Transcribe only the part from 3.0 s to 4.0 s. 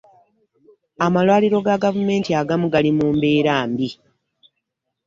mbeera mbi.